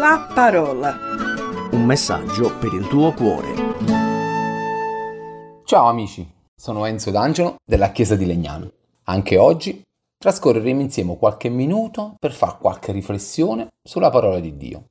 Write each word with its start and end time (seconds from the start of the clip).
La 0.00 0.30
parola. 0.34 0.96
Un 1.72 1.84
messaggio 1.84 2.56
per 2.56 2.72
il 2.72 2.88
tuo 2.88 3.12
cuore. 3.12 3.48
Ciao 5.64 5.88
amici, 5.88 6.26
sono 6.56 6.86
Enzo 6.86 7.10
D'Angelo 7.10 7.56
della 7.62 7.92
Chiesa 7.92 8.16
di 8.16 8.24
Legnano. 8.24 8.72
Anche 9.04 9.36
oggi 9.36 9.82
trascorreremo 10.16 10.80
insieme 10.80 11.18
qualche 11.18 11.50
minuto 11.50 12.14
per 12.18 12.32
fare 12.32 12.56
qualche 12.58 12.92
riflessione 12.92 13.68
sulla 13.86 14.08
parola 14.08 14.40
di 14.40 14.56
Dio. 14.56 14.86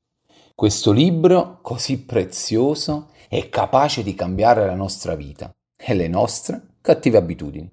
Questo 0.54 0.92
libro 0.92 1.58
così 1.64 2.04
prezioso 2.04 3.10
è 3.28 3.50
capace 3.50 4.04
di 4.04 4.14
cambiare 4.14 4.64
la 4.68 4.76
nostra 4.76 5.16
vita 5.16 5.50
e 5.76 5.96
le 5.96 6.08
nostre 6.08 6.76
cattive 6.82 7.18
abitudini. 7.18 7.68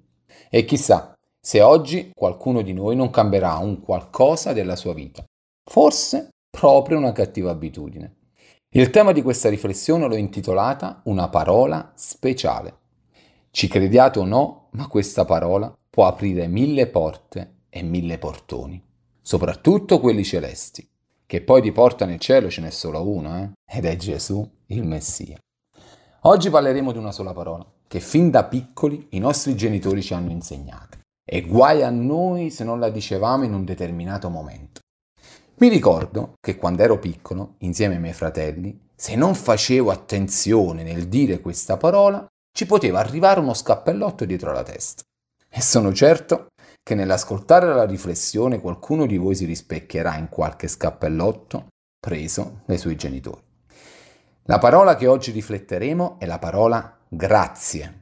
E 0.49 0.65
chissà 0.65 1.13
se 1.39 1.61
oggi 1.61 2.09
qualcuno 2.15 2.63
di 2.63 2.73
noi 2.73 2.95
non 2.95 3.11
cambierà 3.11 3.57
un 3.57 3.79
qualcosa 3.79 4.53
della 4.53 4.75
sua 4.75 4.95
vita. 4.95 5.23
Forse 5.69 6.29
proprio 6.59 6.97
una 6.97 7.11
cattiva 7.11 7.51
abitudine. 7.51 8.15
Il 8.69 8.89
tema 8.89 9.11
di 9.11 9.21
questa 9.21 9.47
riflessione 9.47 10.07
l'ho 10.07 10.15
intitolata 10.15 11.01
Una 11.03 11.29
parola 11.29 11.91
speciale. 11.93 12.77
Ci 13.51 13.67
crediate 13.67 14.17
o 14.17 14.25
no, 14.25 14.69
ma 14.71 14.87
questa 14.87 15.23
parola 15.23 15.71
può 15.87 16.07
aprire 16.07 16.47
mille 16.47 16.87
porte 16.87 17.65
e 17.69 17.83
mille 17.83 18.17
portoni, 18.17 18.83
soprattutto 19.21 19.99
quelli 19.99 20.23
celesti, 20.23 20.87
che 21.27 21.41
poi 21.41 21.61
di 21.61 21.71
porta 21.71 22.05
nel 22.05 22.19
cielo 22.19 22.49
ce 22.49 22.61
n'è 22.61 22.71
solo 22.71 23.07
uno, 23.07 23.37
eh? 23.37 23.51
ed 23.63 23.85
è 23.85 23.95
Gesù, 23.95 24.47
il 24.67 24.83
Messia. 24.83 25.37
Oggi 26.21 26.49
parleremo 26.49 26.91
di 26.91 26.97
una 26.97 27.11
sola 27.11 27.33
parola, 27.33 27.65
che 27.87 27.99
fin 27.99 28.31
da 28.31 28.45
piccoli 28.45 29.09
i 29.11 29.19
nostri 29.19 29.55
genitori 29.55 30.01
ci 30.01 30.15
hanno 30.15 30.31
insegnato. 30.31 30.97
E 31.23 31.41
guai 31.41 31.83
a 31.83 31.91
noi 31.91 32.49
se 32.49 32.63
non 32.63 32.79
la 32.79 32.89
dicevamo 32.89 33.43
in 33.43 33.53
un 33.53 33.63
determinato 33.63 34.29
momento. 34.29 34.81
Mi 35.59 35.69
ricordo 35.69 36.35
che 36.39 36.55
quando 36.55 36.83
ero 36.83 36.99
piccolo, 36.99 37.55
insieme 37.59 37.95
ai 37.95 37.99
miei 37.99 38.13
fratelli, 38.13 38.79
se 38.95 39.15
non 39.15 39.33
facevo 39.33 39.89
attenzione 39.89 40.83
nel 40.83 41.07
dire 41.07 41.39
questa 41.39 41.77
parola, 41.77 42.23
ci 42.55 42.67
poteva 42.67 42.99
arrivare 42.99 43.39
uno 43.39 43.55
scappellotto 43.55 44.25
dietro 44.25 44.51
la 44.51 44.61
testa. 44.61 45.01
E 45.49 45.59
sono 45.61 45.91
certo 45.93 46.49
che 46.83 46.93
nell'ascoltare 46.93 47.73
la 47.73 47.85
riflessione 47.85 48.61
qualcuno 48.61 49.07
di 49.07 49.17
voi 49.17 49.33
si 49.33 49.45
rispecchierà 49.45 50.15
in 50.17 50.29
qualche 50.29 50.67
scappellotto 50.67 51.69
preso 51.99 52.61
dai 52.67 52.77
suoi 52.77 52.95
genitori. 52.95 53.41
La 54.43 54.59
parola 54.59 54.95
che 54.95 55.07
oggi 55.07 55.31
rifletteremo 55.31 56.19
è 56.19 56.27
la 56.27 56.37
parola 56.37 56.99
grazie. 57.07 58.01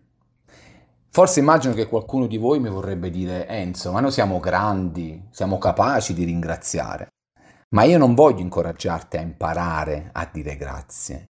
Forse 1.10 1.40
immagino 1.40 1.74
che 1.74 1.88
qualcuno 1.88 2.28
di 2.28 2.36
voi 2.36 2.60
mi 2.60 2.68
vorrebbe 2.68 3.10
dire 3.10 3.48
Enzo, 3.48 3.94
ma 3.94 4.02
noi 4.02 4.12
siamo 4.12 4.42
grandi, 4.42 5.30
siamo 5.32 5.58
capaci 5.58 6.14
di 6.14 6.26
ringraziare. 6.26 7.08
Ma 7.70 7.84
io 7.84 7.98
non 7.98 8.14
voglio 8.14 8.42
incoraggiarti 8.42 9.18
a 9.18 9.22
imparare 9.22 10.10
a 10.14 10.30
dire 10.32 10.56
grazie, 10.56 11.26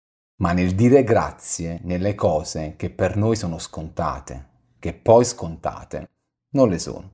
ma 0.41 0.53
nel 0.53 0.73
dire 0.73 1.03
grazie 1.03 1.79
nelle 1.83 2.15
cose 2.15 2.75
che 2.77 2.89
per 2.89 3.17
noi 3.17 3.35
sono 3.35 3.59
scontate, 3.59 4.49
che 4.79 4.93
poi 4.93 5.25
scontate 5.25 6.09
non 6.53 6.69
le 6.69 6.79
sono. 6.79 7.11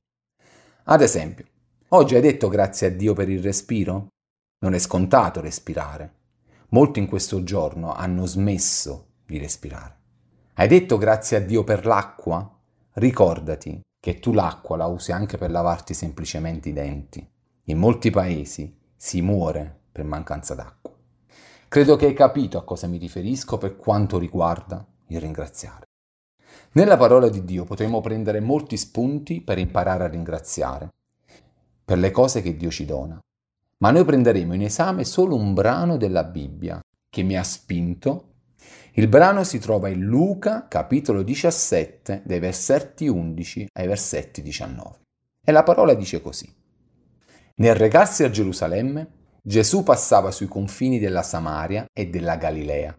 Ad 0.84 1.02
esempio, 1.02 1.44
oggi 1.88 2.14
hai 2.14 2.22
detto 2.22 2.48
grazie 2.48 2.86
a 2.86 2.90
Dio 2.90 3.12
per 3.12 3.28
il 3.28 3.42
respiro? 3.42 4.08
Non 4.60 4.74
è 4.74 4.78
scontato 4.78 5.40
respirare. 5.40 6.14
Molti 6.70 6.98
in 6.98 7.06
questo 7.06 7.42
giorno 7.42 7.92
hanno 7.92 8.24
smesso 8.24 9.14
di 9.26 9.38
respirare. 9.38 9.96
Hai 10.54 10.68
detto 10.68 10.96
grazie 10.96 11.36
a 11.36 11.40
Dio 11.40 11.64
per 11.64 11.84
l'acqua? 11.86 12.58
Ricordati 12.94 13.80
che 14.00 14.18
tu 14.18 14.32
l'acqua 14.32 14.76
la 14.76 14.86
usi 14.86 15.12
anche 15.12 15.36
per 15.36 15.50
lavarti 15.50 15.92
semplicemente 15.92 16.70
i 16.70 16.72
denti. 16.72 17.26
In 17.64 17.78
molti 17.78 18.10
paesi 18.10 18.77
si 19.00 19.22
muore 19.22 19.82
per 19.92 20.04
mancanza 20.04 20.56
d'acqua. 20.56 20.92
Credo 21.68 21.94
che 21.94 22.06
hai 22.06 22.14
capito 22.14 22.58
a 22.58 22.64
cosa 22.64 22.88
mi 22.88 22.98
riferisco 22.98 23.56
per 23.56 23.76
quanto 23.76 24.18
riguarda 24.18 24.84
il 25.06 25.20
ringraziare. 25.20 25.86
Nella 26.72 26.96
parola 26.96 27.28
di 27.28 27.44
Dio 27.44 27.64
potremo 27.64 28.00
prendere 28.00 28.40
molti 28.40 28.76
spunti 28.76 29.40
per 29.40 29.58
imparare 29.58 30.02
a 30.02 30.08
ringraziare, 30.08 30.92
per 31.84 31.98
le 31.98 32.10
cose 32.10 32.42
che 32.42 32.56
Dio 32.56 32.70
ci 32.70 32.84
dona. 32.84 33.18
Ma 33.78 33.90
noi 33.92 34.04
prenderemo 34.04 34.54
in 34.54 34.62
esame 34.62 35.04
solo 35.04 35.36
un 35.36 35.54
brano 35.54 35.96
della 35.96 36.24
Bibbia 36.24 36.80
che 37.08 37.22
mi 37.22 37.38
ha 37.38 37.44
spinto. 37.44 38.32
Il 38.94 39.06
brano 39.06 39.44
si 39.44 39.60
trova 39.60 39.88
in 39.88 40.00
Luca 40.00 40.66
capitolo 40.66 41.22
17 41.22 42.22
dai 42.24 42.40
versetti 42.40 43.06
11 43.06 43.68
ai 43.74 43.86
versetti 43.86 44.42
19. 44.42 44.96
E 45.44 45.52
la 45.52 45.62
parola 45.62 45.94
dice 45.94 46.20
così. 46.20 46.57
Nel 47.58 47.74
recarsi 47.74 48.22
a 48.22 48.30
Gerusalemme, 48.30 49.08
Gesù 49.42 49.82
passava 49.82 50.30
sui 50.30 50.46
confini 50.46 51.00
della 51.00 51.24
Samaria 51.24 51.86
e 51.92 52.06
della 52.06 52.36
Galilea. 52.36 52.96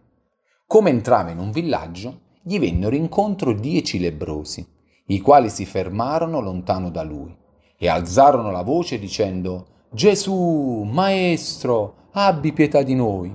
Come 0.66 0.90
entrava 0.90 1.30
in 1.30 1.38
un 1.38 1.50
villaggio, 1.50 2.20
gli 2.42 2.58
vennero 2.58 2.94
incontro 2.94 3.54
dieci 3.54 3.98
lebrosi, 3.98 4.66
i 5.06 5.20
quali 5.20 5.48
si 5.48 5.64
fermarono 5.64 6.40
lontano 6.40 6.90
da 6.90 7.02
lui 7.02 7.34
e 7.78 7.88
alzarono 7.88 8.50
la 8.50 8.60
voce 8.60 8.98
dicendo 8.98 9.86
Gesù, 9.92 10.82
Maestro, 10.82 12.08
abbi 12.12 12.52
pietà 12.52 12.82
di 12.82 12.94
noi. 12.94 13.34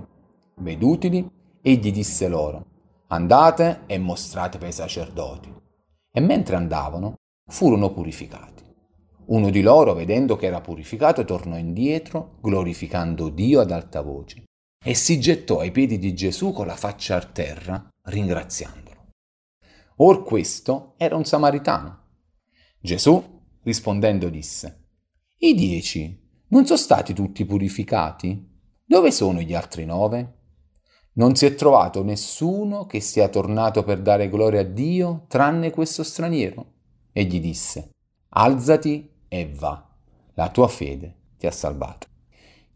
Vedutili, 0.58 1.28
egli 1.60 1.92
disse 1.92 2.28
loro, 2.28 2.66
andate 3.08 3.82
e 3.88 3.98
mostratevi 3.98 4.66
ai 4.66 4.72
sacerdoti. 4.72 5.52
E 6.12 6.20
mentre 6.20 6.56
andavano, 6.56 7.16
furono 7.48 7.92
purificati. 7.92 8.65
Uno 9.28 9.50
di 9.50 9.62
loro, 9.62 9.94
vedendo 9.94 10.36
che 10.36 10.46
era 10.46 10.62
purificato, 10.62 11.26
tornò 11.26 11.58
indietro, 11.58 12.38
glorificando 12.42 13.30
Dio 13.30 13.60
ad 13.60 13.72
alta 13.72 14.02
voce, 14.02 14.44
e 14.84 14.94
si 14.94 15.20
gettò 15.20 15.60
ai 15.60 15.72
piedi 15.72 15.98
di 15.98 16.14
Gesù 16.14 16.52
con 16.52 16.68
la 16.68 16.76
faccia 16.76 17.16
a 17.16 17.24
terra, 17.24 17.88
ringraziandolo. 18.04 19.10
Or 19.98 20.24
questo 20.24 20.94
era 20.98 21.16
un 21.16 21.26
samaritano. 21.26 22.04
Gesù, 22.80 23.42
rispondendo, 23.64 24.30
disse, 24.30 24.90
I 25.38 25.56
dieci 25.56 26.24
non 26.50 26.68
sono 26.68 26.78
stati 26.78 27.14
tutti 27.14 27.46
purificati? 27.46 28.54
Dove 28.86 29.10
sono 29.10 29.42
gli 29.42 29.56
altri 29.56 29.86
nove? 29.86 30.34
Non 31.14 31.36
si 31.36 31.48
è 31.48 31.56
trovato 31.56 32.04
nessuno 32.04 32.86
che 32.86 33.00
sia 33.00 33.28
tornato 33.30 33.84
per 33.84 34.02
dare 34.02 34.30
gloria 34.30 34.60
a 34.60 34.66
Dio, 34.66 35.26
tranne 35.28 35.72
questo 35.72 36.04
straniero. 36.04 36.74
Egli 37.12 37.40
disse, 37.40 37.90
Alzati 38.30 39.14
e 39.40 39.52
va. 39.54 39.88
La 40.36 40.50
tua 40.50 40.68
fede 40.68 41.16
ti 41.38 41.48
ha 41.48 41.52
salvato. 41.52 42.08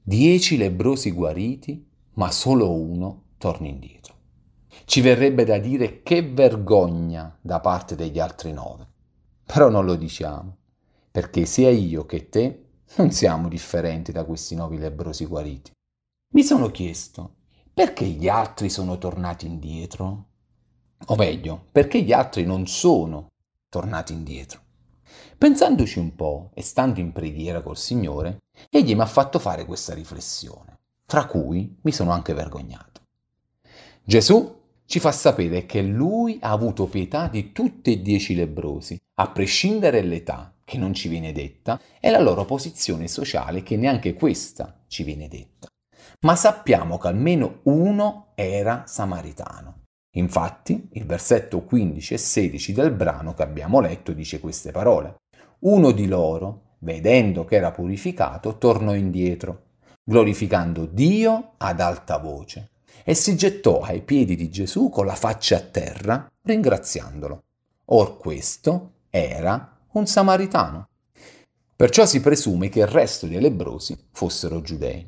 Dieci 0.01 0.57
lebrosi 0.57 1.11
guariti, 1.11 1.87
ma 2.13 2.31
solo 2.31 2.71
uno 2.71 3.23
torna 3.37 3.67
indietro. 3.67 4.15
Ci 4.85 5.01
verrebbe 5.01 5.45
da 5.45 5.57
dire 5.57 6.01
che 6.03 6.21
vergogna 6.21 7.37
da 7.41 7.59
parte 7.59 7.95
degli 7.95 8.19
altri 8.19 8.51
nove. 8.51 8.87
Però 9.45 9.69
non 9.69 9.85
lo 9.85 9.95
diciamo, 9.95 10.57
perché 11.11 11.45
sia 11.45 11.69
io 11.69 12.05
che 12.05 12.29
te 12.29 12.65
non 12.97 13.11
siamo 13.11 13.47
differenti 13.47 14.11
da 14.11 14.25
questi 14.25 14.55
nove 14.55 14.77
lebrosi 14.77 15.25
guariti. 15.25 15.71
Mi 16.33 16.43
sono 16.43 16.69
chiesto, 16.69 17.35
perché 17.73 18.05
gli 18.05 18.27
altri 18.27 18.69
sono 18.69 18.97
tornati 18.97 19.45
indietro? 19.45 20.25
O 21.05 21.15
meglio, 21.15 21.65
perché 21.71 22.01
gli 22.01 22.11
altri 22.11 22.43
non 22.43 22.67
sono 22.67 23.27
tornati 23.69 24.13
indietro? 24.13 24.67
Pensandoci 25.37 25.99
un 25.99 26.15
po' 26.15 26.51
e 26.53 26.61
stando 26.61 26.99
in 26.99 27.11
preghiera 27.11 27.61
col 27.61 27.77
Signore, 27.77 28.39
egli 28.69 28.95
mi 28.95 29.01
ha 29.01 29.05
fatto 29.05 29.39
fare 29.39 29.65
questa 29.65 29.93
riflessione, 29.93 30.79
tra 31.05 31.25
cui 31.25 31.77
mi 31.81 31.91
sono 31.91 32.11
anche 32.11 32.33
vergognato. 32.33 33.01
Gesù 34.03 34.57
ci 34.85 34.99
fa 34.99 35.11
sapere 35.11 35.65
che 35.65 35.81
lui 35.81 36.39
ha 36.41 36.49
avuto 36.49 36.87
pietà 36.87 37.27
di 37.27 37.51
tutti 37.51 37.93
e 37.93 38.01
dieci 38.01 38.33
lebrosi, 38.33 38.97
a 39.19 39.29
prescindere 39.29 40.01
dall'età, 40.01 40.55
che 40.65 40.77
non 40.77 40.93
ci 40.93 41.09
viene 41.09 41.31
detta, 41.31 41.79
e 41.99 42.09
la 42.09 42.19
loro 42.19 42.43
posizione 42.43 43.07
sociale, 43.07 43.61
che 43.61 43.77
neanche 43.77 44.15
questa 44.15 44.81
ci 44.87 45.03
viene 45.03 45.27
detta. 45.27 45.67
Ma 46.21 46.35
sappiamo 46.35 46.97
che 46.97 47.07
almeno 47.07 47.59
uno 47.63 48.31
era 48.33 48.83
samaritano. 48.87 49.78
Infatti, 50.19 50.89
il 50.93 51.05
versetto 51.05 51.61
15 51.61 52.13
e 52.13 52.17
16 52.17 52.73
del 52.73 52.91
brano 52.91 53.33
che 53.33 53.41
abbiamo 53.41 53.79
letto 53.79 54.11
dice 54.11 54.39
queste 54.39 54.71
parole. 54.71 55.15
Uno 55.59 55.91
di 55.91 56.07
loro, 56.07 56.75
vedendo 56.79 57.45
che 57.45 57.55
era 57.55 57.71
purificato, 57.71 58.57
tornò 58.57 58.93
indietro, 58.93 59.63
glorificando 60.03 60.85
Dio 60.85 61.53
ad 61.57 61.79
alta 61.79 62.17
voce, 62.17 62.71
e 63.03 63.13
si 63.13 63.35
gettò 63.35 63.79
ai 63.81 64.01
piedi 64.01 64.35
di 64.35 64.49
Gesù 64.49 64.89
con 64.89 65.05
la 65.05 65.15
faccia 65.15 65.57
a 65.57 65.61
terra, 65.61 66.29
ringraziandolo. 66.43 67.43
Or 67.85 68.17
questo 68.17 68.91
era 69.09 69.77
un 69.93 70.05
samaritano. 70.05 70.87
Perciò 71.75 72.05
si 72.05 72.19
presume 72.19 72.67
che 72.67 72.79
il 72.79 72.87
resto 72.87 73.25
dei 73.25 73.39
lebrosi 73.39 73.97
fossero 74.11 74.61
giudei. 74.61 75.07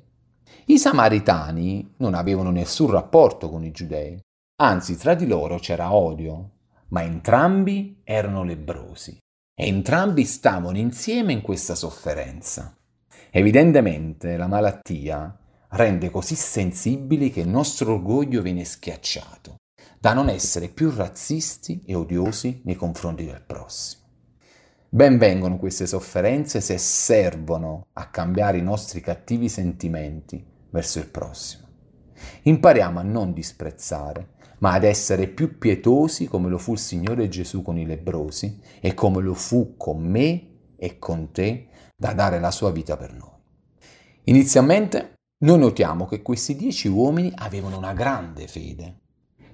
I 0.68 0.80
samaritani 0.80 1.96
non 1.98 2.14
avevano 2.14 2.50
nessun 2.50 2.92
rapporto 2.92 3.50
con 3.50 3.66
i 3.66 3.72
giudei, 3.72 4.18
Anzi, 4.64 4.96
tra 4.96 5.16
di 5.16 5.26
loro 5.26 5.58
c'era 5.58 5.92
odio, 5.92 6.52
ma 6.90 7.02
entrambi 7.02 8.02
erano 8.04 8.44
lebrosi 8.44 9.18
e 9.56 9.66
entrambi 9.66 10.24
stavano 10.24 10.78
insieme 10.78 11.34
in 11.34 11.42
questa 11.42 11.74
sofferenza. 11.74 12.78
Evidentemente 13.32 14.38
la 14.38 14.46
malattia 14.46 15.36
rende 15.70 16.12
così 16.12 16.36
sensibili 16.36 17.32
che 17.32 17.40
il 17.40 17.48
nostro 17.48 17.94
orgoglio 17.94 18.44
viene 18.44 18.64
schiacciato, 18.64 19.56
da 20.00 20.14
non 20.14 20.30
essere 20.30 20.68
più 20.68 20.92
razzisti 20.96 21.82
e 21.84 21.96
odiosi 21.96 22.62
nei 22.66 22.76
confronti 22.76 23.26
del 23.26 23.42
prossimo. 23.42 24.04
Ben 24.90 25.18
vengono 25.18 25.58
queste 25.58 25.88
sofferenze 25.88 26.62
se 26.62 26.78
servono 26.78 27.88
a 27.94 28.10
cambiare 28.10 28.60
i 28.60 28.64
nostri 28.64 29.02
cattivi 29.02 29.50
sentimenti 29.50 30.46
verso 30.70 31.00
il 31.00 31.08
prossimo. 31.08 31.68
Impariamo 32.44 33.00
a 33.00 33.04
non 33.04 33.34
disprezzare, 33.34 34.34
ma 34.62 34.74
ad 34.74 34.84
essere 34.84 35.28
più 35.28 35.58
pietosi 35.58 36.28
come 36.28 36.50
lo 36.50 36.58
fu 36.58 36.74
il 36.74 36.80
Signore 36.80 37.28
Gesù 37.28 37.62
con 37.62 37.78
i 37.78 37.86
lebrosi 37.86 38.60
e 38.80 38.94
come 38.94 39.22
lo 39.22 39.34
fu 39.34 39.76
con 39.78 40.02
me 40.04 40.50
e 40.76 40.98
con 40.98 41.32
te 41.32 41.68
da 41.96 42.14
dare 42.14 42.40
la 42.40 42.52
sua 42.52 42.72
vita 42.72 42.98
per 42.98 43.14
noi. 43.14 43.30
Inizialmente 44.26 45.14
noi 45.44 45.58
notiamo 45.58 46.06
che 46.06 46.22
questi 46.22 46.56
dieci 46.56 46.88
uomini 46.88 47.32
avevano 47.36 47.78
una 47.78 47.94
grande 47.94 48.48
fede. 48.48 49.00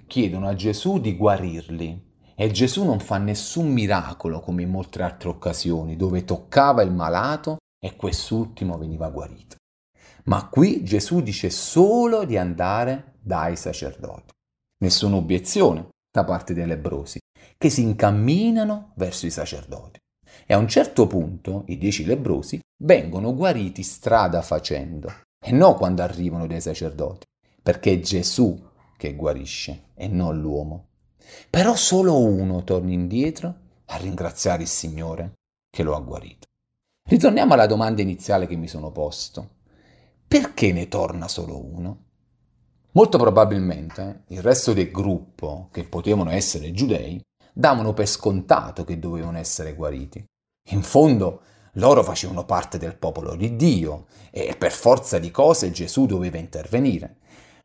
Chiedono 0.07 0.48
a 0.48 0.56
Gesù 0.56 1.00
di 1.00 1.15
guarirli 1.15 2.06
e 2.36 2.51
Gesù 2.51 2.83
non 2.83 3.00
fa 3.00 3.18
nessun 3.18 3.71
miracolo 3.71 4.42
come 4.42 4.63
in 4.63 4.69
molte 4.69 5.01
altre 5.01 5.30
occasioni 5.30 5.95
dove 5.95 6.25
toccava 6.25 6.81
il 6.81 6.92
malato 6.92 7.57
e 7.80 7.95
quest'ultimo 7.95 8.77
veniva 8.77 9.09
guarito. 9.09 9.56
Ma 10.25 10.50
qui 10.50 10.83
Gesù 10.83 11.21
dice 11.21 11.50
solo 11.50 12.25
di 12.25 12.38
andare 12.38 13.15
dai 13.21 13.56
sacerdoti. 13.56 14.36
Nessuna 14.79 15.15
obiezione 15.15 15.89
da 16.12 16.24
parte 16.24 16.53
dei 16.53 16.65
lebrosi, 16.65 17.19
che 17.57 17.69
si 17.69 17.81
incamminano 17.81 18.94
verso 18.95 19.25
i 19.25 19.31
sacerdoti. 19.31 20.00
E 20.45 20.53
a 20.53 20.57
un 20.57 20.68
certo 20.68 21.07
punto 21.07 21.63
i 21.68 21.77
dieci 21.77 22.06
lebrosi 22.06 22.59
vengono 22.83 23.33
guariti 23.33 23.81
strada 23.81 24.41
facendo, 24.41 25.12
e 25.44 25.51
non 25.51 25.75
quando 25.75 26.03
arrivano 26.03 26.47
dai 26.47 26.62
sacerdoti, 26.62 27.25
perché 27.62 27.94
è 27.94 28.00
Gesù 28.00 28.59
che 28.95 29.15
guarisce 29.15 29.89
e 29.95 30.07
non 30.07 30.39
l'uomo. 30.39 30.89
Però 31.50 31.75
solo 31.75 32.18
uno 32.19 32.63
torna 32.63 32.91
indietro 32.91 33.56
a 33.85 33.97
ringraziare 33.97 34.63
il 34.63 34.68
Signore 34.68 35.33
che 35.69 35.83
lo 35.83 35.95
ha 35.95 36.00
guarito. 36.00 36.45
Ritorniamo 37.07 37.53
alla 37.53 37.68
domanda 37.68 38.01
iniziale 38.01 38.47
che 38.47 38.56
mi 38.56 38.68
sono 38.68 38.91
posto. 38.91 39.56
Perché 40.27 40.73
ne 40.73 40.88
torna 40.88 41.27
solo 41.27 41.63
uno? 41.63 42.06
Molto 42.97 43.19
probabilmente 43.19 44.23
il 44.29 44.41
resto 44.41 44.73
del 44.73 44.89
gruppo, 44.89 45.69
che 45.71 45.83
potevano 45.83 46.31
essere 46.31 46.71
giudei, 46.71 47.21
davano 47.53 47.94
per 47.94 48.07
scontato 48.07 48.83
che 48.85 48.97
dovevano 48.97 49.38
essere 49.38 49.75
guariti. 49.75 50.25
In 50.71 50.81
fondo 50.81 51.41
loro 51.73 52.01
facevano 52.01 52.44
parte 52.44 52.79
del 52.79 52.97
popolo 52.97 53.35
di 53.35 53.55
Dio 53.55 54.07
e 54.31 54.55
per 54.57 54.71
forza 54.71 55.19
di 55.19 55.29
cose 55.29 55.69
Gesù 55.69 56.07
doveva 56.07 56.39
intervenire. 56.39 57.17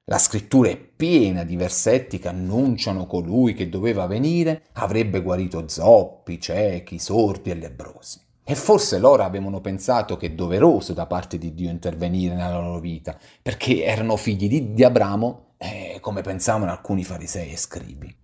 La 0.04 0.18
scrittura 0.18 0.68
è 0.68 0.76
piena 0.76 1.44
di 1.44 1.56
versetti 1.56 2.18
che 2.18 2.28
annunciano 2.28 3.06
colui 3.06 3.54
che 3.54 3.70
doveva 3.70 4.06
venire 4.06 4.64
avrebbe 4.74 5.22
guarito 5.22 5.66
zoppi, 5.66 6.38
ciechi, 6.38 6.98
sordi 6.98 7.48
e 7.48 7.54
lebrosi. 7.54 8.20
E 8.44 8.56
forse 8.56 8.98
loro 8.98 9.22
avevano 9.22 9.60
pensato 9.60 10.16
che 10.16 10.26
è 10.26 10.30
doveroso 10.32 10.92
da 10.92 11.06
parte 11.06 11.38
di 11.38 11.54
Dio 11.54 11.70
intervenire 11.70 12.34
nella 12.34 12.58
loro 12.58 12.80
vita, 12.80 13.16
perché 13.40 13.84
erano 13.84 14.16
figli 14.16 14.48
di, 14.48 14.72
di 14.72 14.82
Abramo, 14.82 15.54
eh, 15.58 15.98
come 16.00 16.22
pensavano 16.22 16.72
alcuni 16.72 17.04
farisei 17.04 17.52
e 17.52 17.56
scribi. 17.56 18.14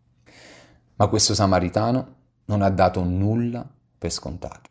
Ma 0.97 1.07
questo 1.07 1.35
samaritano 1.35 2.17
non 2.47 2.63
ha 2.63 2.71
dato 2.71 3.05
nulla 3.05 3.69
per 3.97 4.11
scontato. 4.11 4.71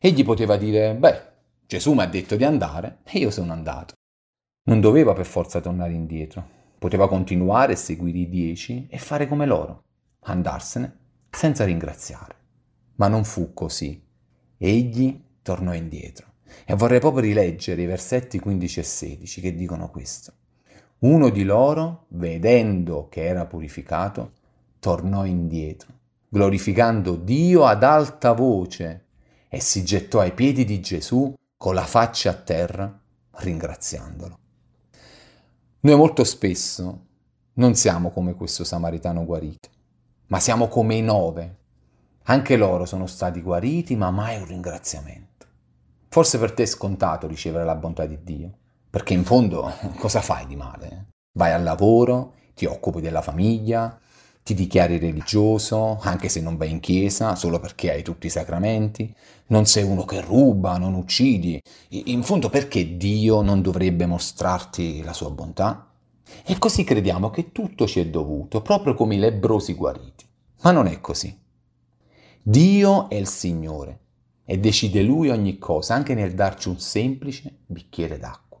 Egli 0.00 0.24
poteva 0.24 0.56
dire, 0.56 0.94
beh, 0.94 1.28
Gesù 1.66 1.92
mi 1.92 2.00
ha 2.00 2.06
detto 2.06 2.36
di 2.36 2.44
andare 2.44 3.00
e 3.04 3.18
io 3.18 3.30
sono 3.30 3.52
andato. 3.52 3.92
Non 4.64 4.80
doveva 4.80 5.12
per 5.12 5.26
forza 5.26 5.60
tornare 5.60 5.92
indietro, 5.92 6.42
poteva 6.78 7.06
continuare 7.06 7.74
a 7.74 7.76
seguire 7.76 8.18
i 8.18 8.28
dieci 8.30 8.86
e 8.88 8.96
fare 8.96 9.28
come 9.28 9.44
loro, 9.44 9.82
andarsene 10.20 10.98
senza 11.28 11.64
ringraziare. 11.66 12.34
Ma 12.96 13.08
non 13.08 13.24
fu 13.24 13.52
così 13.52 14.08
egli 14.62 15.18
tornò 15.40 15.72
indietro. 15.72 16.26
E 16.66 16.74
vorrei 16.74 17.00
proprio 17.00 17.22
rileggere 17.22 17.82
i 17.82 17.86
versetti 17.86 18.38
15 18.38 18.80
e 18.80 18.82
16 18.82 19.40
che 19.40 19.54
dicono 19.54 19.88
questo. 19.88 20.32
Uno 20.98 21.30
di 21.30 21.44
loro, 21.44 22.04
vedendo 22.08 23.08
che 23.08 23.24
era 23.24 23.46
purificato, 23.46 24.32
tornò 24.78 25.24
indietro, 25.24 25.92
glorificando 26.28 27.16
Dio 27.16 27.64
ad 27.64 27.82
alta 27.82 28.32
voce 28.32 29.06
e 29.48 29.60
si 29.60 29.82
gettò 29.82 30.20
ai 30.20 30.32
piedi 30.32 30.66
di 30.66 30.80
Gesù 30.80 31.34
con 31.56 31.74
la 31.74 31.86
faccia 31.86 32.30
a 32.30 32.34
terra, 32.34 33.00
ringraziandolo. 33.30 34.38
Noi 35.80 35.96
molto 35.96 36.24
spesso 36.24 37.06
non 37.54 37.74
siamo 37.74 38.10
come 38.10 38.34
questo 38.34 38.64
samaritano 38.64 39.24
guarito, 39.24 39.70
ma 40.26 40.38
siamo 40.38 40.68
come 40.68 40.96
i 40.96 41.02
nove 41.02 41.59
anche 42.24 42.56
loro 42.56 42.84
sono 42.84 43.06
stati 43.06 43.40
guariti, 43.40 43.96
ma 43.96 44.10
mai 44.10 44.38
un 44.38 44.46
ringraziamento. 44.46 45.46
Forse 46.08 46.38
per 46.38 46.52
te 46.52 46.64
è 46.64 46.66
scontato 46.66 47.26
ricevere 47.26 47.64
la 47.64 47.74
bontà 47.74 48.06
di 48.06 48.18
Dio, 48.22 48.50
perché 48.90 49.14
in 49.14 49.24
fondo 49.24 49.72
cosa 49.98 50.20
fai 50.20 50.46
di 50.46 50.56
male? 50.56 51.06
Vai 51.32 51.52
al 51.52 51.62
lavoro, 51.62 52.34
ti 52.54 52.66
occupi 52.66 53.00
della 53.00 53.22
famiglia, 53.22 53.98
ti 54.42 54.54
dichiari 54.54 54.98
religioso, 54.98 55.98
anche 56.00 56.28
se 56.28 56.40
non 56.40 56.56
vai 56.56 56.70
in 56.70 56.80
chiesa, 56.80 57.36
solo 57.36 57.60
perché 57.60 57.90
hai 57.90 58.02
tutti 58.02 58.26
i 58.26 58.30
sacramenti, 58.30 59.14
non 59.46 59.66
sei 59.66 59.84
uno 59.84 60.04
che 60.04 60.20
ruba, 60.20 60.76
non 60.76 60.94
uccidi. 60.94 61.60
In 61.88 62.22
fondo 62.22 62.50
perché 62.50 62.96
Dio 62.96 63.42
non 63.42 63.62
dovrebbe 63.62 64.06
mostrarti 64.06 65.02
la 65.02 65.12
sua 65.12 65.30
bontà? 65.30 65.88
E 66.44 66.58
così 66.58 66.84
crediamo 66.84 67.30
che 67.30 67.52
tutto 67.52 67.86
ci 67.86 68.00
è 68.00 68.06
dovuto, 68.06 68.62
proprio 68.62 68.94
come 68.94 69.16
i 69.16 69.18
lebrosi 69.18 69.74
guariti. 69.74 70.24
Ma 70.62 70.72
non 70.72 70.86
è 70.86 71.00
così. 71.00 71.36
Dio 72.42 73.10
è 73.10 73.16
il 73.16 73.28
Signore 73.28 73.98
e 74.46 74.58
decide 74.58 75.02
Lui 75.02 75.28
ogni 75.28 75.58
cosa, 75.58 75.94
anche 75.94 76.14
nel 76.14 76.32
darci 76.32 76.70
un 76.70 76.80
semplice 76.80 77.58
bicchiere 77.66 78.16
d'acqua. 78.16 78.58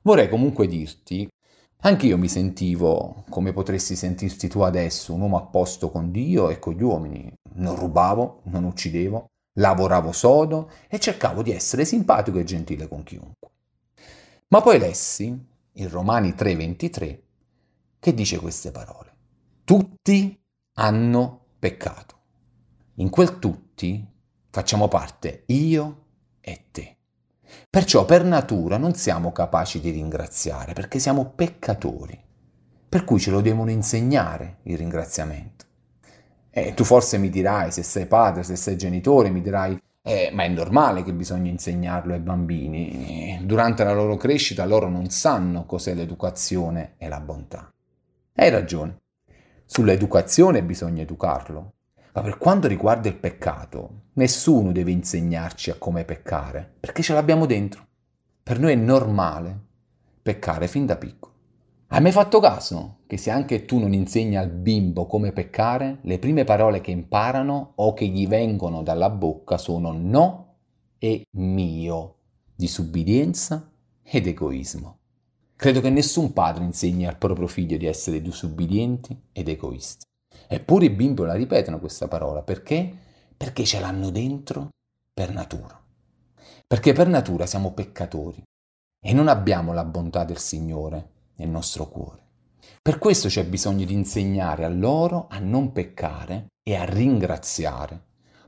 Vorrei 0.00 0.30
comunque 0.30 0.66
dirti, 0.66 1.28
anche 1.80 2.06
io 2.06 2.16
mi 2.16 2.26
sentivo 2.26 3.24
come 3.28 3.52
potresti 3.52 3.94
sentirti 3.94 4.48
tu 4.48 4.60
adesso, 4.60 5.12
un 5.12 5.20
uomo 5.20 5.36
a 5.36 5.44
posto 5.44 5.90
con 5.90 6.10
Dio 6.10 6.48
e 6.48 6.58
con 6.58 6.72
gli 6.72 6.82
uomini. 6.82 7.30
Non 7.56 7.76
rubavo, 7.76 8.40
non 8.44 8.64
uccidevo, 8.64 9.26
lavoravo 9.58 10.12
sodo 10.12 10.70
e 10.88 10.98
cercavo 10.98 11.42
di 11.42 11.52
essere 11.52 11.84
simpatico 11.84 12.38
e 12.38 12.44
gentile 12.44 12.88
con 12.88 13.02
chiunque. 13.02 13.50
Ma 14.48 14.62
poi 14.62 14.78
lessi 14.78 15.26
in 15.72 15.88
Romani 15.90 16.30
3:23 16.34 17.22
che 17.98 18.14
dice 18.14 18.38
queste 18.38 18.70
parole. 18.70 19.14
Tutti 19.64 20.42
hanno 20.78 21.44
peccato 21.58 22.15
in 22.96 23.10
quel 23.10 23.38
tutti 23.38 24.06
facciamo 24.50 24.88
parte 24.88 25.42
io 25.46 26.04
e 26.40 26.66
te. 26.70 26.96
Perciò 27.68 28.04
per 28.04 28.24
natura 28.24 28.76
non 28.76 28.94
siamo 28.94 29.32
capaci 29.32 29.80
di 29.80 29.90
ringraziare 29.90 30.72
perché 30.72 30.98
siamo 30.98 31.32
peccatori. 31.34 32.18
Per 32.88 33.04
cui 33.04 33.20
ce 33.20 33.30
lo 33.30 33.40
devono 33.40 33.70
insegnare 33.70 34.58
il 34.62 34.78
ringraziamento. 34.78 35.64
E 36.50 36.72
tu 36.72 36.84
forse 36.84 37.18
mi 37.18 37.28
dirai, 37.28 37.70
se 37.70 37.82
sei 37.82 38.06
padre, 38.06 38.42
se 38.42 38.56
sei 38.56 38.78
genitore, 38.78 39.28
mi 39.28 39.42
dirai, 39.42 39.78
eh, 40.00 40.30
ma 40.32 40.44
è 40.44 40.48
normale 40.48 41.02
che 41.02 41.12
bisogna 41.12 41.50
insegnarlo 41.50 42.14
ai 42.14 42.20
bambini. 42.20 43.40
Durante 43.42 43.84
la 43.84 43.92
loro 43.92 44.16
crescita 44.16 44.64
loro 44.64 44.88
non 44.88 45.10
sanno 45.10 45.66
cos'è 45.66 45.92
l'educazione 45.92 46.94
e 46.96 47.08
la 47.08 47.20
bontà. 47.20 47.70
Hai 48.34 48.48
ragione. 48.48 49.02
Sull'educazione 49.66 50.62
bisogna 50.62 51.02
educarlo, 51.02 51.72
ma 52.16 52.22
per 52.22 52.38
quanto 52.38 52.66
riguarda 52.66 53.08
il 53.08 53.16
peccato, 53.16 54.04
nessuno 54.14 54.72
deve 54.72 54.90
insegnarci 54.90 55.68
a 55.68 55.74
come 55.74 56.06
peccare, 56.06 56.66
perché 56.80 57.02
ce 57.02 57.12
l'abbiamo 57.12 57.44
dentro. 57.44 57.86
Per 58.42 58.58
noi 58.58 58.72
è 58.72 58.74
normale 58.74 59.60
peccare 60.22 60.66
fin 60.66 60.86
da 60.86 60.96
piccolo. 60.96 61.34
Hai 61.88 62.00
mai 62.00 62.12
fatto 62.12 62.40
caso 62.40 63.00
che 63.06 63.18
se 63.18 63.30
anche 63.30 63.66
tu 63.66 63.78
non 63.78 63.92
insegni 63.92 64.38
al 64.38 64.48
bimbo 64.48 65.04
come 65.04 65.32
peccare, 65.32 65.98
le 66.04 66.18
prime 66.18 66.44
parole 66.44 66.80
che 66.80 66.90
imparano 66.90 67.72
o 67.74 67.92
che 67.92 68.06
gli 68.06 68.26
vengono 68.26 68.82
dalla 68.82 69.10
bocca 69.10 69.58
sono 69.58 69.92
no 69.92 70.54
e 70.96 71.26
mio, 71.32 72.14
disubbidienza 72.54 73.70
ed 74.02 74.26
egoismo. 74.26 75.00
Credo 75.54 75.82
che 75.82 75.90
nessun 75.90 76.32
padre 76.32 76.64
insegni 76.64 77.06
al 77.06 77.18
proprio 77.18 77.46
figlio 77.46 77.76
di 77.76 77.84
essere 77.84 78.22
disubbidienti 78.22 79.20
ed 79.32 79.48
egoisti. 79.48 80.06
Eppure 80.46 80.86
i 80.86 80.90
bimbi 80.90 81.22
la 81.22 81.34
ripetono 81.34 81.78
questa 81.78 82.08
parola 82.08 82.42
perché? 82.42 82.92
Perché 83.36 83.64
ce 83.64 83.80
l'hanno 83.80 84.10
dentro 84.10 84.68
per 85.12 85.32
natura. 85.32 85.80
Perché 86.66 86.92
per 86.92 87.08
natura 87.08 87.46
siamo 87.46 87.72
peccatori 87.72 88.42
e 89.00 89.12
non 89.12 89.28
abbiamo 89.28 89.72
la 89.72 89.84
bontà 89.84 90.24
del 90.24 90.38
Signore 90.38 91.10
nel 91.36 91.48
nostro 91.48 91.88
cuore. 91.88 92.24
Per 92.82 92.98
questo 92.98 93.28
c'è 93.28 93.44
bisogno 93.44 93.84
di 93.84 93.92
insegnare 93.92 94.64
a 94.64 94.68
loro 94.68 95.26
a 95.30 95.38
non 95.38 95.72
peccare 95.72 96.46
e 96.62 96.74
a 96.76 96.84
ringraziare, 96.84 98.00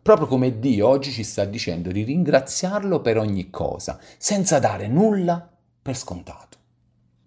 proprio 0.02 0.26
come 0.26 0.58
Dio 0.58 0.88
oggi 0.88 1.12
ci 1.12 1.22
sta 1.22 1.44
dicendo 1.44 1.92
di 1.92 2.02
ringraziarlo 2.02 3.00
per 3.00 3.18
ogni 3.18 3.50
cosa, 3.50 3.98
senza 4.16 4.58
dare 4.58 4.88
nulla 4.88 5.48
per 5.80 5.96
scontato. 5.96 6.58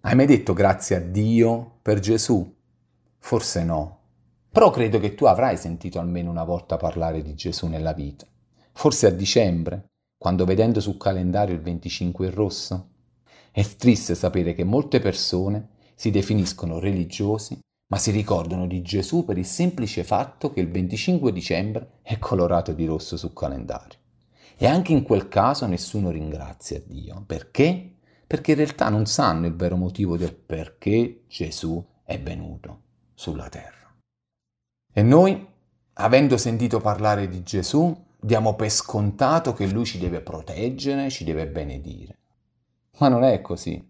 Hai 0.00 0.14
mai 0.14 0.26
detto 0.26 0.52
grazie 0.52 0.96
a 0.96 1.00
Dio 1.00 1.78
per 1.80 2.00
Gesù? 2.00 2.54
Forse 3.18 3.64
no. 3.64 4.00
Però 4.52 4.70
credo 4.70 5.00
che 5.00 5.14
tu 5.14 5.24
avrai 5.24 5.56
sentito 5.56 5.98
almeno 5.98 6.30
una 6.30 6.44
volta 6.44 6.76
parlare 6.76 7.22
di 7.22 7.34
Gesù 7.34 7.66
nella 7.66 7.94
vita. 7.94 8.26
Forse 8.72 9.06
a 9.06 9.10
dicembre, 9.10 9.86
quando 10.18 10.44
vedendo 10.44 10.80
sul 10.80 10.98
calendario 10.98 11.54
il 11.54 11.62
25 11.62 12.26
in 12.26 12.34
rosso. 12.34 12.88
È 13.50 13.66
triste 13.76 14.14
sapere 14.14 14.54
che 14.54 14.64
molte 14.64 15.00
persone 15.00 15.68
si 15.94 16.10
definiscono 16.10 16.78
religiosi, 16.78 17.58
ma 17.88 17.98
si 17.98 18.10
ricordano 18.10 18.66
di 18.66 18.82
Gesù 18.82 19.24
per 19.24 19.38
il 19.38 19.46
semplice 19.46 20.04
fatto 20.04 20.52
che 20.52 20.60
il 20.60 20.70
25 20.70 21.32
dicembre 21.32 21.98
è 22.02 22.18
colorato 22.18 22.72
di 22.72 22.84
rosso 22.84 23.16
sul 23.16 23.32
calendario. 23.32 23.98
E 24.56 24.66
anche 24.66 24.92
in 24.92 25.02
quel 25.02 25.28
caso 25.28 25.66
nessuno 25.66 26.10
ringrazia 26.10 26.80
Dio. 26.86 27.24
Perché? 27.26 27.92
perché 28.32 28.52
in 28.52 28.56
realtà 28.56 28.88
non 28.88 29.04
sanno 29.04 29.46
il 29.46 29.54
vero 29.54 29.76
motivo 29.76 30.16
del 30.16 30.34
perché 30.34 31.24
Gesù 31.28 31.84
è 32.02 32.18
venuto 32.18 32.80
sulla 33.12 33.50
terra. 33.50 33.81
E 34.94 35.02
noi, 35.02 35.46
avendo 35.94 36.36
sentito 36.36 36.78
parlare 36.78 37.26
di 37.26 37.42
Gesù, 37.42 37.96
diamo 38.20 38.54
per 38.54 38.68
scontato 38.68 39.54
che 39.54 39.66
Lui 39.66 39.86
ci 39.86 39.98
deve 39.98 40.20
proteggere, 40.20 41.08
ci 41.08 41.24
deve 41.24 41.46
benedire. 41.46 42.18
Ma 42.98 43.08
non 43.08 43.24
è 43.24 43.40
così. 43.40 43.82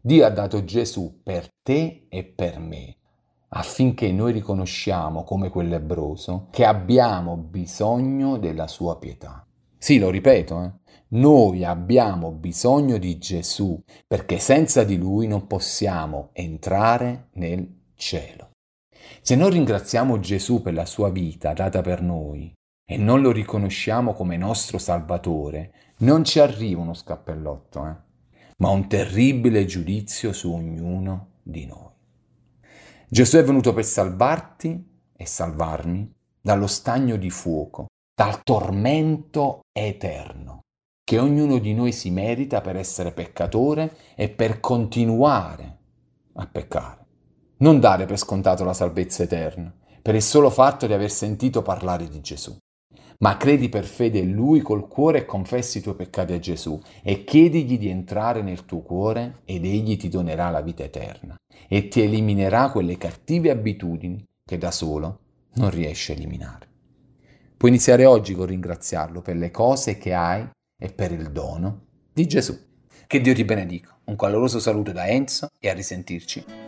Dio 0.00 0.24
ha 0.24 0.30
dato 0.30 0.64
Gesù 0.64 1.20
per 1.22 1.48
te 1.62 2.06
e 2.08 2.24
per 2.24 2.58
me, 2.60 2.96
affinché 3.48 4.10
noi 4.10 4.32
riconosciamo 4.32 5.22
come 5.22 5.50
quel 5.50 5.68
lebroso 5.68 6.46
che 6.50 6.64
abbiamo 6.64 7.36
bisogno 7.36 8.38
della 8.38 8.68
sua 8.68 8.96
pietà. 8.96 9.46
Sì, 9.76 9.98
lo 9.98 10.08
ripeto, 10.08 10.62
eh? 10.62 10.70
Noi 11.10 11.64
abbiamo 11.64 12.30
bisogno 12.32 12.96
di 12.96 13.18
Gesù 13.18 13.82
perché 14.06 14.38
senza 14.38 14.82
di 14.84 14.96
Lui 14.96 15.26
non 15.26 15.46
possiamo 15.46 16.30
entrare 16.32 17.28
nel 17.34 17.66
cielo. 17.94 18.47
Se 19.22 19.34
non 19.36 19.50
ringraziamo 19.50 20.18
Gesù 20.18 20.62
per 20.62 20.74
la 20.74 20.86
sua 20.86 21.10
vita 21.10 21.52
data 21.52 21.80
per 21.80 22.02
noi 22.02 22.52
e 22.84 22.96
non 22.96 23.20
lo 23.20 23.32
riconosciamo 23.32 24.14
come 24.14 24.36
nostro 24.36 24.78
Salvatore, 24.78 25.72
non 25.98 26.24
ci 26.24 26.40
arriva 26.40 26.80
uno 26.80 26.94
scappellotto, 26.94 27.86
eh? 27.86 27.96
ma 28.58 28.70
un 28.70 28.88
terribile 28.88 29.64
giudizio 29.66 30.32
su 30.32 30.52
ognuno 30.52 31.32
di 31.42 31.66
noi. 31.66 31.90
Gesù 33.08 33.36
è 33.36 33.44
venuto 33.44 33.72
per 33.72 33.84
salvarti 33.84 34.86
e 35.16 35.26
salvarmi 35.26 36.12
dallo 36.40 36.66
stagno 36.66 37.16
di 37.16 37.30
fuoco, 37.30 37.86
dal 38.14 38.42
tormento 38.42 39.60
eterno 39.72 40.60
che 41.08 41.18
ognuno 41.18 41.58
di 41.58 41.72
noi 41.72 41.90
si 41.92 42.10
merita 42.10 42.60
per 42.60 42.76
essere 42.76 43.12
peccatore 43.12 43.96
e 44.14 44.28
per 44.28 44.60
continuare 44.60 45.78
a 46.34 46.46
peccare. 46.46 47.06
Non 47.60 47.80
dare 47.80 48.06
per 48.06 48.18
scontato 48.18 48.62
la 48.62 48.72
salvezza 48.72 49.24
eterna, 49.24 49.74
per 50.00 50.14
il 50.14 50.22
solo 50.22 50.48
fatto 50.48 50.86
di 50.86 50.92
aver 50.92 51.10
sentito 51.10 51.60
parlare 51.60 52.08
di 52.08 52.20
Gesù. 52.20 52.56
Ma 53.18 53.36
credi 53.36 53.68
per 53.68 53.84
fede 53.84 54.18
in 54.18 54.32
Lui 54.32 54.60
col 54.60 54.86
cuore 54.86 55.18
e 55.18 55.24
confessi 55.24 55.78
i 55.78 55.80
tuoi 55.80 55.96
peccati 55.96 56.34
a 56.34 56.38
Gesù 56.38 56.80
e 57.02 57.24
chiedigli 57.24 57.76
di 57.76 57.88
entrare 57.88 58.42
nel 58.42 58.64
tuo 58.64 58.82
cuore 58.82 59.40
ed 59.44 59.64
Egli 59.64 59.96
ti 59.96 60.08
donerà 60.08 60.50
la 60.50 60.60
vita 60.60 60.84
eterna 60.84 61.34
e 61.66 61.88
ti 61.88 62.00
eliminerà 62.00 62.70
quelle 62.70 62.96
cattive 62.96 63.50
abitudini 63.50 64.24
che 64.44 64.56
da 64.56 64.70
solo 64.70 65.18
non 65.54 65.70
riesci 65.70 66.12
a 66.12 66.14
eliminare. 66.14 66.68
Puoi 67.56 67.72
iniziare 67.72 68.04
oggi 68.04 68.34
con 68.34 68.46
ringraziarlo 68.46 69.20
per 69.20 69.34
le 69.34 69.50
cose 69.50 69.98
che 69.98 70.14
hai 70.14 70.48
e 70.80 70.92
per 70.92 71.10
il 71.10 71.32
dono 71.32 71.86
di 72.12 72.24
Gesù. 72.28 72.56
Che 73.04 73.20
Dio 73.20 73.34
ti 73.34 73.44
benedica. 73.44 73.98
Un 74.04 74.14
caloroso 74.14 74.60
saluto 74.60 74.92
da 74.92 75.08
Enzo 75.08 75.48
e 75.58 75.68
a 75.68 75.74
risentirci. 75.74 76.67